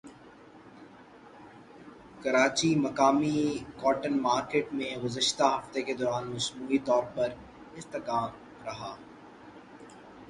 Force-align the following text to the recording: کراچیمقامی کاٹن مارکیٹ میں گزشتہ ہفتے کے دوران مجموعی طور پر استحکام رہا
کراچیمقامی 2.23 3.37
کاٹن 3.81 4.13
مارکیٹ 4.21 4.73
میں 4.73 4.91
گزشتہ 5.03 5.47
ہفتے 5.55 5.81
کے 5.81 5.93
دوران 5.93 6.25
مجموعی 6.31 6.79
طور 6.87 7.03
پر 7.15 7.29
استحکام 7.77 8.29
رہا 8.65 8.93